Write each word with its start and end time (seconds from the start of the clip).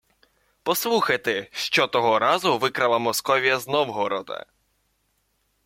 Послухайте, 0.63 1.47
що 1.51 1.87
того 1.87 2.19
разу 2.19 2.57
викрала 2.57 2.97
Московія 2.99 3.59
з 3.59 3.67
Новгорода: 3.67 4.45